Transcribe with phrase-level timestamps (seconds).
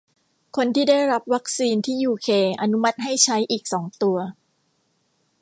[0.55, 2.27] คนที่ได้รับวัคซีนที่ยูเค
[2.61, 4.17] อนุมัติให้ใช้อีกสองตัว